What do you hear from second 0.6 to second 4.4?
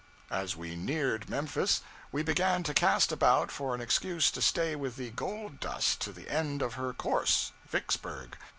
neared Memphis, we began to cast about for an excuse